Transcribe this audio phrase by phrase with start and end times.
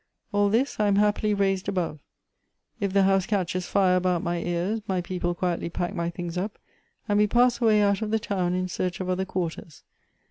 [0.33, 1.99] All this I am happily raised above.
[2.79, 6.57] If the house catches fire about my ears, my people quietly pack my things up,
[7.07, 9.83] and we pass away out of the town in search of other quarters.